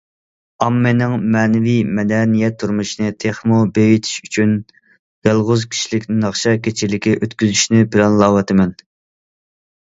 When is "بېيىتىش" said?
3.75-4.15